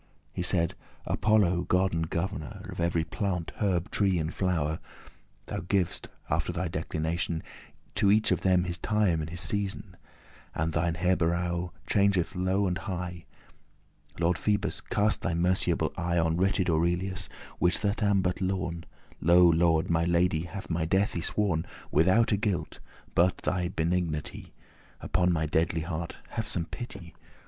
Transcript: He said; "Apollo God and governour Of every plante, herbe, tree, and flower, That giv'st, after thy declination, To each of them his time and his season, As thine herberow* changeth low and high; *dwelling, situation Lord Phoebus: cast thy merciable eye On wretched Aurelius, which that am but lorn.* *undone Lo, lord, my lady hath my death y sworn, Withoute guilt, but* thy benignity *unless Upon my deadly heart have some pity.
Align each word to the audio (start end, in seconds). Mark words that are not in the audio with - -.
He 0.33 0.41
said; 0.41 0.73
"Apollo 1.05 1.65
God 1.65 1.93
and 1.93 2.09
governour 2.09 2.67
Of 2.71 2.79
every 2.79 3.03
plante, 3.03 3.51
herbe, 3.57 3.91
tree, 3.91 4.17
and 4.17 4.33
flower, 4.33 4.79
That 5.45 5.67
giv'st, 5.67 6.07
after 6.27 6.51
thy 6.51 6.69
declination, 6.69 7.43
To 7.97 8.09
each 8.11 8.31
of 8.31 8.39
them 8.39 8.63
his 8.63 8.79
time 8.79 9.21
and 9.21 9.29
his 9.29 9.41
season, 9.41 9.95
As 10.55 10.71
thine 10.71 10.95
herberow* 10.95 11.71
changeth 11.85 12.33
low 12.35 12.65
and 12.65 12.79
high; 12.79 13.25
*dwelling, 13.25 13.25
situation 13.53 14.23
Lord 14.23 14.37
Phoebus: 14.39 14.81
cast 14.81 15.21
thy 15.21 15.35
merciable 15.35 15.93
eye 15.95 16.17
On 16.17 16.35
wretched 16.35 16.67
Aurelius, 16.67 17.29
which 17.59 17.81
that 17.81 18.01
am 18.01 18.23
but 18.23 18.41
lorn.* 18.41 18.85
*undone 19.21 19.27
Lo, 19.37 19.49
lord, 19.51 19.91
my 19.91 20.05
lady 20.05 20.45
hath 20.45 20.67
my 20.71 20.83
death 20.83 21.13
y 21.13 21.21
sworn, 21.21 21.63
Withoute 21.93 22.41
guilt, 22.41 22.79
but* 23.13 23.37
thy 23.37 23.67
benignity 23.67 24.39
*unless 24.45 24.51
Upon 25.13 25.31
my 25.31 25.45
deadly 25.45 25.81
heart 25.81 26.15
have 26.29 26.47
some 26.47 26.65
pity. 26.65 27.13